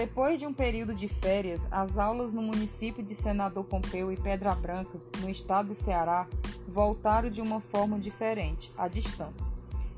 Depois 0.00 0.40
de 0.40 0.46
um 0.46 0.52
período 0.54 0.94
de 0.94 1.06
férias, 1.06 1.68
as 1.70 1.98
aulas 1.98 2.32
no 2.32 2.40
município 2.40 3.02
de 3.02 3.14
Senador 3.14 3.62
Pompeu 3.64 4.10
e 4.10 4.16
Pedra 4.16 4.54
Branca, 4.54 4.98
no 5.20 5.28
estado 5.28 5.68
do 5.68 5.74
Ceará, 5.74 6.26
voltaram 6.66 7.28
de 7.28 7.42
uma 7.42 7.60
forma 7.60 7.98
diferente, 7.98 8.72
à 8.78 8.88
distância. 8.88 9.52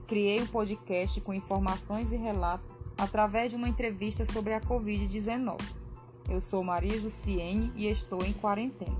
Criei 0.08 0.42
um 0.42 0.46
podcast 0.48 1.20
com 1.20 1.32
informações 1.32 2.10
e 2.10 2.16
relatos 2.16 2.84
através 2.98 3.52
de 3.52 3.56
uma 3.56 3.68
entrevista 3.68 4.26
sobre 4.26 4.54
a 4.54 4.60
Covid-19. 4.60 5.60
Eu 6.28 6.40
sou 6.40 6.64
Maria 6.64 6.98
Jussiene 6.98 7.70
e 7.76 7.86
estou 7.86 8.24
em 8.24 8.32
quarentena. 8.32 8.96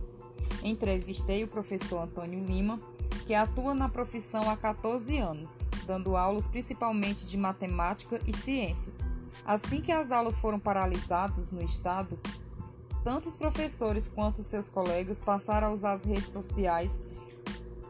Entrevistei 0.62 1.42
o 1.42 1.48
professor 1.48 2.02
Antônio 2.02 2.44
Lima, 2.44 2.78
que 3.26 3.34
atua 3.34 3.74
na 3.74 3.88
profissão 3.88 4.50
há 4.50 4.56
14 4.56 5.18
anos, 5.18 5.60
dando 5.86 6.16
aulas 6.16 6.46
principalmente 6.46 7.26
de 7.26 7.36
matemática 7.36 8.20
e 8.26 8.36
ciências 8.36 8.98
Assim 9.44 9.80
que 9.80 9.90
as 9.90 10.12
aulas 10.12 10.38
foram 10.38 10.58
paralisadas 10.58 11.50
no 11.50 11.62
estado, 11.62 12.18
tanto 13.02 13.28
os 13.28 13.36
professores 13.36 14.06
quanto 14.06 14.42
seus 14.42 14.68
colegas 14.68 15.20
passaram 15.20 15.68
a 15.68 15.72
usar 15.72 15.92
as 15.94 16.04
redes 16.04 16.32
sociais 16.32 17.00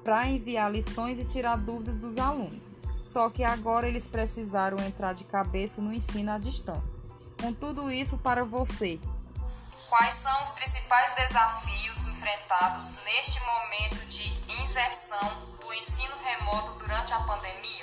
para 0.03 0.27
enviar 0.27 0.73
lições 0.73 1.19
e 1.19 1.25
tirar 1.25 1.57
dúvidas 1.57 1.99
dos 1.99 2.17
alunos. 2.17 2.69
Só 3.05 3.29
que 3.29 3.45
agora 3.45 3.87
eles 3.87 4.09
precisaram 4.09 4.79
entrar 4.79 5.13
de 5.13 5.25
cabeça 5.25 5.83
no 5.83 5.93
ensino 5.93 6.31
à 6.31 6.39
distância. 6.39 6.99
Com 7.41 7.53
tudo 7.53 7.91
isso 7.91 8.17
para 8.17 8.45
você, 8.45 8.99
quais 9.93 10.15
são 10.15 10.43
os 10.43 10.53
principais 10.53 11.15
desafios 11.17 12.07
enfrentados 12.07 12.95
neste 13.05 13.39
momento 13.41 14.07
de 14.07 14.27
inserção 14.63 15.29
do 15.61 15.75
ensino 15.75 16.17
remoto 16.25 16.79
durante 16.79 17.13
a 17.13 17.19
pandemia? 17.19 17.83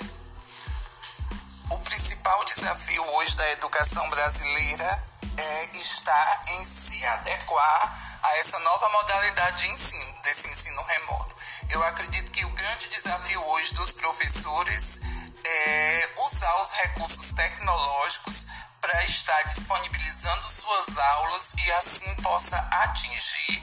O 1.70 1.76
principal 1.78 2.44
desafio 2.46 3.04
hoje 3.14 3.36
da 3.36 3.48
educação 3.52 4.10
brasileira 4.10 5.04
é 5.36 5.76
estar 5.76 6.42
em 6.48 6.64
se 6.64 7.06
adequar 7.06 8.18
a 8.24 8.38
essa 8.38 8.58
nova 8.58 8.88
modalidade 8.88 9.62
de 9.62 9.70
ensino, 9.70 10.20
desse 10.22 10.48
ensino 10.48 10.82
remoto. 10.82 11.36
Eu 11.68 11.80
acredito 11.84 12.32
que 12.32 12.44
o 12.44 12.50
grande 12.50 12.88
desafio 12.88 13.40
hoje 13.40 13.72
dos 13.74 13.92
professores 13.92 15.00
é 15.44 16.08
usar 16.26 16.60
os 16.60 16.72
recursos 16.72 17.30
tecnológicos 17.34 18.49
para 18.90 19.04
estar 19.04 19.42
disponibilizando 19.44 20.48
suas 20.48 20.98
aulas 20.98 21.54
e 21.64 21.72
assim 21.72 22.14
possa 22.16 22.56
atingir 22.56 23.62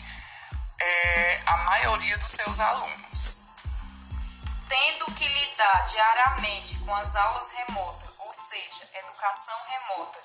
é, 0.80 1.42
a 1.46 1.58
maioria 1.58 2.18
dos 2.18 2.32
seus 2.32 2.60
alunos 2.60 3.38
tendo 4.70 5.06
que 5.14 5.28
lidar 5.28 5.86
diariamente 5.86 6.78
com 6.80 6.94
as 6.94 7.16
aulas 7.16 7.50
remotas, 7.52 8.10
ou 8.20 8.34
seja, 8.34 8.90
educação 8.96 9.56
remota, 9.70 10.20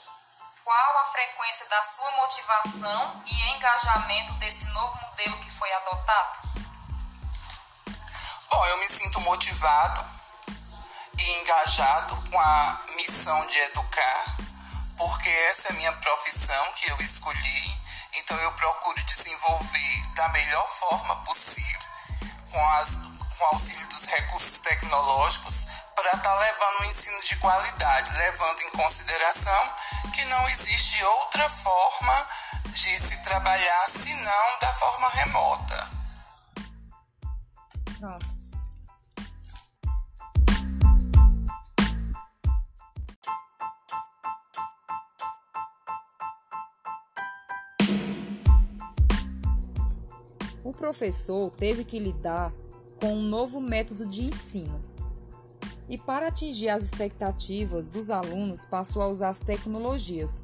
qual 0.64 0.98
a 0.98 1.04
frequência 1.12 1.64
da 1.68 1.82
sua 1.84 2.10
motivação 2.12 3.22
e 3.24 3.42
engajamento 3.54 4.32
desse 4.34 4.64
novo 4.66 5.00
modelo 5.00 5.38
que 5.38 5.50
foi 5.52 5.72
adotado? 5.72 6.38
Bom, 8.50 8.66
eu 8.66 8.78
me 8.78 8.88
sinto 8.88 9.20
motivado 9.20 10.04
e 11.16 11.30
engajado 11.40 12.30
com 12.30 12.40
a 12.40 12.80
missão 12.96 13.46
de 13.46 13.58
educar, 13.60 14.41
porque 14.96 15.28
essa 15.28 15.68
é 15.68 15.70
a 15.72 15.74
minha 15.74 15.92
profissão 15.92 16.72
que 16.74 16.90
eu 16.90 17.00
escolhi, 17.00 17.80
então 18.14 18.36
eu 18.38 18.52
procuro 18.52 19.02
desenvolver 19.04 20.14
da 20.14 20.28
melhor 20.30 20.68
forma 20.78 21.16
possível, 21.24 21.80
com 22.50 22.68
as 22.76 23.12
com 23.38 23.44
auxílio 23.46 23.86
dos 23.88 24.04
recursos 24.04 24.58
tecnológicos, 24.58 25.66
para 25.94 26.16
estar 26.16 26.22
tá 26.22 26.38
levando 26.38 26.80
um 26.80 26.84
ensino 26.84 27.20
de 27.22 27.36
qualidade, 27.36 28.18
levando 28.18 28.60
em 28.62 28.70
consideração 28.70 29.72
que 30.14 30.24
não 30.26 30.48
existe 30.48 31.02
outra 31.04 31.48
forma 31.48 32.26
de 32.66 32.98
se 32.98 33.16
trabalhar 33.22 33.88
senão 33.88 34.58
da 34.60 34.72
forma 34.74 35.08
remota. 35.10 35.88
Pronto. 37.98 38.31
O 50.72 50.74
professor 50.74 51.50
teve 51.50 51.84
que 51.84 51.98
lidar 51.98 52.50
com 52.98 53.12
um 53.12 53.22
novo 53.22 53.60
método 53.60 54.06
de 54.06 54.24
ensino. 54.24 54.80
E 55.86 55.98
para 55.98 56.28
atingir 56.28 56.70
as 56.70 56.82
expectativas 56.82 57.90
dos 57.90 58.10
alunos, 58.10 58.64
passou 58.64 59.02
a 59.02 59.08
usar 59.08 59.28
as 59.28 59.38
tecnologias. 59.38 60.40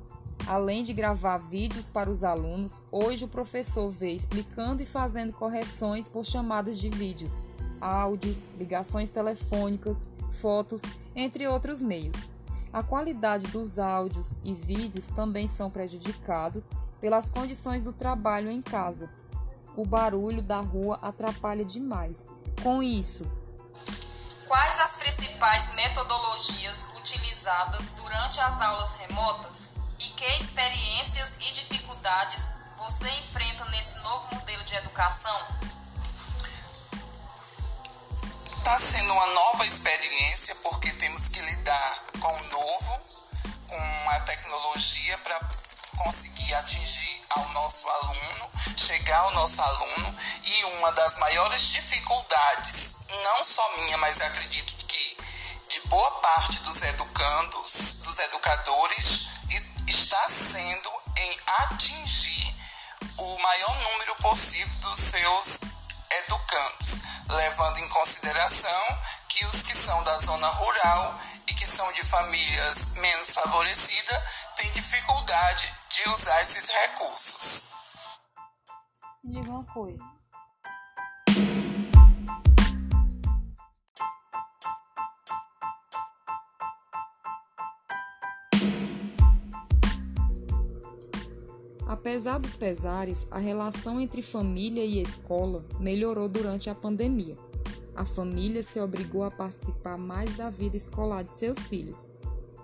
Além 0.47 0.83
de 0.83 0.93
gravar 0.93 1.39
vídeos 1.39 1.89
para 1.89 2.11
os 2.11 2.23
alunos, 2.23 2.83
hoje 2.93 3.25
o 3.25 3.29
professor 3.29 3.91
vê 3.91 4.13
explicando 4.13 4.83
e 4.83 4.85
fazendo 4.85 5.33
correções 5.33 6.11
por 6.11 6.27
chamadas 6.27 6.79
de 6.79 6.91
vídeos, 6.91 7.41
áudios, 7.81 8.51
ligações 8.59 9.09
telefônicas, 9.09 10.07
fotos, 10.43 10.83
entre 11.17 11.49
outros 11.49 11.81
meios. 11.81 12.29
A 12.71 12.83
qualidade 12.83 13.47
dos 13.47 13.79
áudios 13.79 14.35
e 14.45 14.53
vídeos 14.53 15.07
também 15.09 15.49
são 15.49 15.71
prejudicados 15.71 16.69
pelas 17.01 17.31
condições 17.31 17.83
do 17.83 17.95
trabalho 17.95 18.51
em 18.51 18.61
casa. 18.61 19.09
O 19.79 19.87
barulho 19.87 20.43
da 20.43 20.59
rua 20.59 20.99
atrapalha 21.01 21.65
demais 21.65 22.29
com 22.65 22.83
isso? 22.83 23.25
Quais 24.49 24.81
as 24.81 24.97
principais 24.97 25.73
metodologias 25.77 26.89
utilizadas 26.97 27.91
durante 27.91 28.41
as 28.41 28.61
aulas 28.61 28.95
remotas 28.95 29.71
e 30.01 30.05
que 30.17 30.25
experiências 30.35 31.37
e 31.39 31.53
dificuldades 31.53 32.49
você 32.77 33.09
enfrenta 33.09 33.67
nesse 33.67 33.97
novo 34.01 34.35
modelo 34.35 34.65
de 34.65 34.75
educação? 34.75 35.47
Está 38.59 38.81
sendo 38.81 39.13
uma 39.13 39.27
nova 39.29 39.65
experiência 39.65 40.57
porque 40.57 40.91
temos 40.95 41.29
que 41.29 41.41
lidar 41.41 42.05
com 42.19 42.33
o 42.33 42.49
novo, 42.49 43.01
com 43.69 44.11
a 44.11 44.21
tecnologia 44.23 45.19
para 45.19 45.39
conseguir 45.99 46.53
atingir 46.55 47.18
ao 47.39 47.49
nosso 47.51 47.89
aluno, 47.89 48.51
chegar 48.77 49.19
ao 49.21 49.33
nosso 49.33 49.63
aluno 49.63 50.17
e 50.45 50.65
uma 50.65 50.91
das 50.93 51.17
maiores 51.19 51.69
dificuldades, 51.69 52.97
não 53.23 53.45
só 53.45 53.77
minha, 53.77 53.97
mas 53.99 54.21
acredito 54.21 54.75
que 54.87 55.17
de 55.69 55.81
boa 55.89 56.11
parte 56.21 56.59
dos 56.61 56.83
educandos, 56.83 57.73
dos 58.03 58.19
educadores, 58.19 59.29
está 59.87 60.29
sendo 60.29 60.91
em 61.17 61.39
atingir 61.47 62.55
o 63.17 63.39
maior 63.39 63.83
número 63.83 64.15
possível 64.17 64.75
dos 64.81 64.99
seus 64.99 65.59
educandos, 66.11 66.89
levando 67.29 67.79
em 67.79 67.89
consideração 67.89 68.99
que 69.29 69.45
os 69.47 69.63
que 69.63 69.77
são 69.85 70.03
da 70.03 70.19
zona 70.19 70.49
rural 70.49 71.21
e 71.47 71.55
que 71.55 71.67
são 71.67 71.91
de 71.93 72.05
famílias 72.05 72.89
menos 72.95 73.31
favorecidas 73.31 74.23
têm 74.57 74.73
dificuldade 74.73 75.73
de 75.99 76.09
usar 76.11 76.41
esses 76.43 76.69
recursos. 76.69 77.63
Me 79.25 79.33
diga 79.33 79.51
uma 79.51 79.65
coisa. 79.65 80.05
Apesar 91.85 92.39
dos 92.39 92.55
pesares, 92.55 93.27
a 93.29 93.39
relação 93.39 94.01
entre 94.01 94.23
família 94.23 94.85
e 94.85 95.03
escola 95.03 95.65
melhorou 95.81 96.29
durante 96.29 96.71
a 96.71 96.77
pandemia. 96.77 97.37
A 97.97 98.05
família 98.05 98.63
se 98.63 98.79
obrigou 98.79 99.25
a 99.25 99.33
participar 99.33 99.99
mais 99.99 100.37
da 100.37 100.49
vida 100.49 100.77
escolar 100.77 101.25
de 101.25 101.33
seus 101.33 101.67
filhos. 101.67 102.07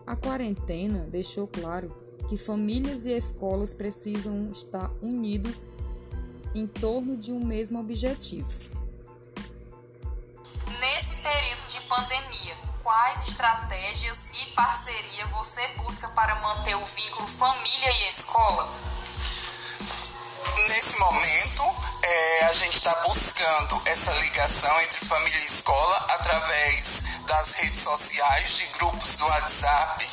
A 0.07 0.15
quarentena 0.15 1.09
deixou 1.11 1.49
claro 1.49 2.04
que 2.29 2.37
famílias 2.37 3.07
e 3.07 3.13
escolas 3.13 3.75
precisam 3.75 4.51
estar 4.51 4.91
unidos 5.03 5.67
em 6.55 6.67
torno 6.67 7.17
de 7.17 7.33
um 7.33 7.45
mesmo 7.45 7.81
objetivo. 7.81 8.49
Nesse 10.81 11.15
período 11.17 11.67
de 11.69 11.81
pandemia, 11.83 12.57
quais 12.83 13.29
estratégias 13.29 14.19
e 14.35 14.47
parceria 14.53 15.27
você 15.27 15.67
busca 15.77 16.09
para 16.09 16.35
manter 16.37 16.77
o 16.77 16.85
vínculo 16.85 17.27
família 17.27 17.91
e 17.91 18.09
escola? 18.09 18.69
Nesse 20.69 20.99
momento, 20.99 21.63
é, 22.03 22.45
a 22.45 22.53
gente 22.53 22.77
está 22.77 22.95
buscando 23.07 23.83
essa 23.87 24.13
ligação 24.21 24.81
entre 24.83 25.05
família 25.07 25.39
e 25.39 25.47
escola 25.47 25.97
através 26.11 27.03
das 27.27 27.53
redes 27.53 27.83
sociais, 27.83 28.57
de 28.57 28.67
grupos 28.79 29.17
do 29.17 29.25
WhatsApp, 29.25 30.07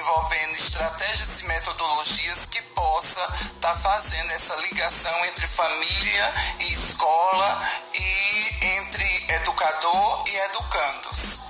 desenvolvendo 0.00 0.52
estratégias 0.52 1.40
e 1.40 1.46
metodologias 1.46 2.46
que 2.46 2.62
possa 2.74 3.20
estar 3.20 3.74
tá 3.74 3.76
fazendo 3.76 4.30
essa 4.30 4.56
ligação 4.62 5.26
entre 5.26 5.46
família 5.46 6.34
e 6.58 6.72
escola 6.72 7.60
e 7.92 8.64
entre 8.78 9.34
educador 9.34 10.24
e 10.26 10.36
educandos. 10.36 11.40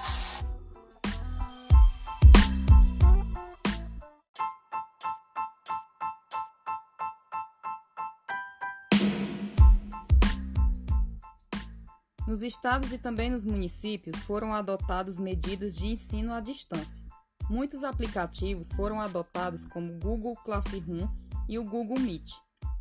Nos 12.26 12.42
estados 12.42 12.92
e 12.92 12.98
também 12.98 13.30
nos 13.30 13.44
municípios 13.44 14.22
foram 14.22 14.54
adotadas 14.54 15.18
medidas 15.18 15.74
de 15.74 15.86
ensino 15.86 16.32
à 16.32 16.40
distância 16.40 17.09
Muitos 17.50 17.82
aplicativos 17.82 18.70
foram 18.74 19.00
adotados 19.00 19.66
como 19.66 19.98
Google 19.98 20.36
Classroom 20.44 21.08
e 21.48 21.58
o 21.58 21.64
Google 21.64 21.98
Meet, 21.98 22.30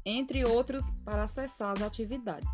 entre 0.06 0.46
outros 0.46 0.92
para 1.04 1.24
acessar 1.24 1.76
as 1.76 1.82
atividades. 1.82 2.48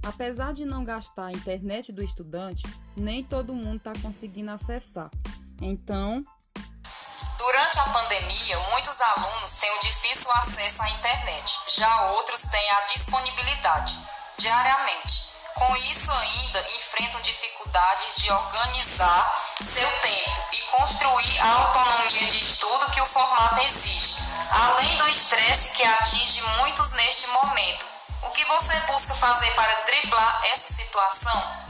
Apesar 0.00 0.52
de 0.52 0.64
não 0.64 0.84
gastar 0.84 1.26
a 1.26 1.32
internet 1.32 1.90
do 1.90 2.04
estudante, 2.04 2.62
nem 2.96 3.24
todo 3.24 3.52
mundo 3.52 3.78
está 3.78 3.92
conseguindo 4.00 4.52
acessar. 4.52 5.10
Então, 5.60 6.24
Durante 7.36 7.78
a 7.80 7.84
pandemia, 7.84 8.58
muitos 8.70 9.00
alunos 9.00 9.52
têm 9.52 9.70
o 9.76 9.80
difícil 9.80 10.30
acesso 10.32 10.80
à 10.82 10.90
internet, 10.90 11.58
já 11.74 12.10
outros 12.12 12.42
têm 12.42 12.70
a 12.70 12.80
disponibilidade 12.92 13.98
diariamente. 14.38 15.35
Com 15.56 15.74
isso, 15.76 16.12
ainda 16.12 16.60
enfrentam 16.76 17.18
dificuldades 17.22 18.16
de 18.16 18.30
organizar 18.30 19.36
seu 19.64 19.90
tempo 20.00 20.48
e 20.52 20.60
construir 20.70 21.40
a 21.40 21.50
autonomia 21.50 22.26
de 22.26 22.38
estudo 22.38 22.90
que 22.90 23.00
o 23.00 23.06
formato 23.06 23.58
exige, 23.62 24.16
além 24.50 24.98
do 24.98 25.08
estresse 25.08 25.70
que 25.70 25.82
atinge 25.82 26.42
muitos 26.58 26.90
neste 26.90 27.26
momento. 27.28 27.86
O 28.22 28.30
que 28.32 28.44
você 28.44 28.80
busca 28.80 29.14
fazer 29.14 29.50
para 29.54 29.74
driblar 29.86 30.42
essa 30.44 30.74
situação? 30.74 31.66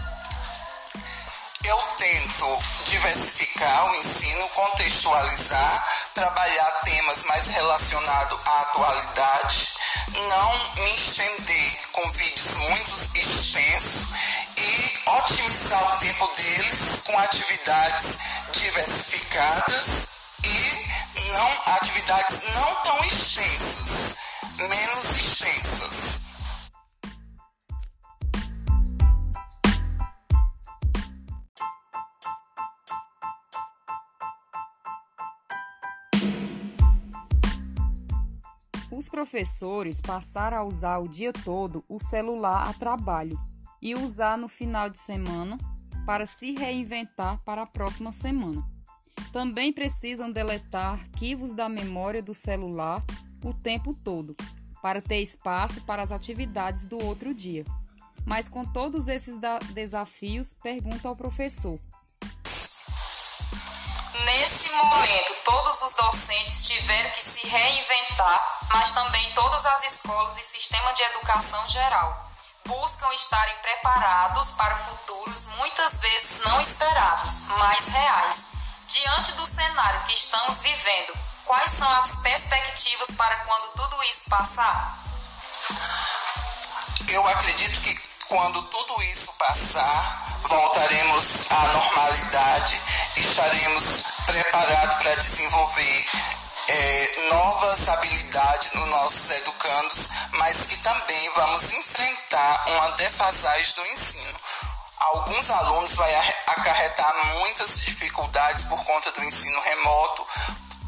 eu 1.66 1.78
tento 1.96 2.62
diversificar 2.84 3.90
o 3.90 3.94
ensino, 3.96 4.48
contextualizar, 4.50 5.88
trabalhar 6.14 6.70
temas 6.84 7.24
mais 7.24 7.44
relacionados 7.46 8.38
à 8.46 8.60
atualidade, 8.60 9.68
não 10.28 10.74
me 10.76 10.94
estender 10.94 11.85
com 11.96 12.10
vídeos 12.10 12.54
muito 12.68 12.92
extensos 13.14 14.06
e 14.58 15.08
otimizar 15.08 15.94
o 15.94 15.98
tempo 15.98 16.30
deles 16.36 17.02
com 17.06 17.18
atividades 17.18 18.18
diversificadas 18.52 20.08
e 20.44 21.32
não 21.32 21.74
atividades 21.74 22.38
não 22.52 22.74
tão 22.84 23.02
extensas, 23.06 23.75
Os 38.96 39.10
professores 39.10 40.00
passaram 40.00 40.56
a 40.56 40.64
usar 40.64 40.96
o 41.00 41.06
dia 41.06 41.30
todo 41.30 41.84
o 41.86 42.00
celular 42.00 42.66
a 42.66 42.72
trabalho 42.72 43.38
e 43.82 43.94
usar 43.94 44.38
no 44.38 44.48
final 44.48 44.88
de 44.88 44.96
semana 44.96 45.58
para 46.06 46.24
se 46.24 46.52
reinventar 46.52 47.38
para 47.44 47.64
a 47.64 47.66
próxima 47.66 48.10
semana. 48.10 48.66
Também 49.34 49.70
precisam 49.70 50.32
deletar 50.32 50.94
arquivos 50.94 51.52
da 51.52 51.68
memória 51.68 52.22
do 52.22 52.32
celular 52.32 53.04
o 53.44 53.52
tempo 53.52 53.92
todo, 53.92 54.34
para 54.80 55.02
ter 55.02 55.20
espaço 55.20 55.82
para 55.82 56.02
as 56.02 56.10
atividades 56.10 56.86
do 56.86 56.98
outro 57.04 57.34
dia. 57.34 57.66
Mas 58.24 58.48
com 58.48 58.64
todos 58.64 59.08
esses 59.08 59.38
desafios, 59.74 60.54
pergunta 60.54 61.06
ao 61.06 61.14
professor: 61.14 61.78
Nesse 64.24 64.72
momento, 64.72 65.34
todos 65.44 65.82
os 65.82 65.94
docentes 65.94 66.66
tiveram 66.66 67.10
que 67.10 67.22
se 67.22 67.46
reinventar, 67.46 68.55
mas 68.70 68.92
também 68.92 69.32
todas 69.34 69.64
as 69.64 69.84
escolas 69.84 70.38
e 70.38 70.44
sistema 70.44 70.92
de 70.94 71.02
educação 71.02 71.66
geral 71.68 72.26
buscam 72.66 73.12
estarem 73.14 73.54
preparados 73.58 74.52
para 74.52 74.76
futuros 74.76 75.46
muitas 75.56 76.00
vezes 76.00 76.40
não 76.40 76.60
esperados, 76.60 77.42
mas 77.58 77.86
reais. 77.86 78.42
Diante 78.88 79.32
do 79.32 79.46
cenário 79.46 80.00
que 80.02 80.14
estamos 80.14 80.60
vivendo, 80.60 81.12
quais 81.44 81.70
são 81.72 81.90
as 82.00 82.16
perspectivas 82.20 83.10
para 83.16 83.36
quando 83.36 83.72
tudo 83.74 84.02
isso 84.04 84.22
passar? 84.28 84.98
Eu 87.08 87.26
acredito 87.26 87.80
que 87.80 88.00
quando 88.28 88.62
tudo 88.62 89.02
isso 89.02 89.32
passar, 89.38 90.38
voltaremos 90.42 91.50
à 91.50 91.66
normalidade, 91.68 92.80
estaremos 93.16 93.84
preparados 94.26 95.02
para 95.02 95.14
desenvolver 95.16 96.06
é, 96.68 97.28
novas 97.30 97.88
habilidades 97.88 98.72
nos 98.72 98.88
nossos 98.88 99.30
educandos, 99.30 100.08
mas 100.32 100.56
que 100.66 100.76
também 100.78 101.30
vamos 101.34 101.64
enfrentar 101.72 102.64
uma 102.68 102.90
defasagem 102.92 103.74
do 103.74 103.86
ensino. 103.86 104.38
Alguns 104.98 105.50
alunos 105.50 105.94
vai 105.94 106.14
acarretar 106.46 107.14
muitas 107.38 107.80
dificuldades 107.82 108.64
por 108.64 108.82
conta 108.84 109.12
do 109.12 109.22
ensino 109.24 109.60
remoto, 109.60 110.26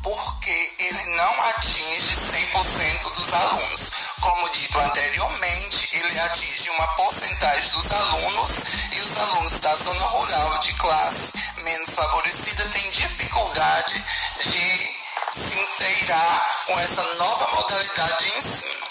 porque 0.02 0.74
ele 0.78 1.06
não 1.16 1.42
atinge 1.42 2.16
100% 2.16 3.14
dos 3.14 3.32
alunos. 3.32 3.80
Como 4.20 4.48
dito 4.50 4.78
anteriormente, 4.78 5.88
ele 5.92 6.18
atinge 6.20 6.70
uma 6.70 6.86
porcentagem 6.88 7.70
dos 7.70 7.92
alunos 7.92 8.50
e 8.92 9.00
os 9.00 9.18
alunos 9.18 9.60
da 9.60 9.76
zona 9.76 10.04
rural 10.06 10.58
de 10.58 10.72
classe 10.74 11.38
menos 11.62 11.90
favorecida 11.90 12.68
têm 12.70 12.90
dificuldade 12.90 14.02
de 14.40 14.97
inteirar 15.46 16.64
com 16.66 16.78
essa 16.80 17.14
nova 17.14 17.54
modalidade 17.54 18.24
de 18.24 18.38
ensino. 18.38 18.87